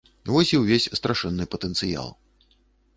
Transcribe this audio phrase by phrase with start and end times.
[0.35, 2.13] Вось і ўвесь страшэнны патэнцыял.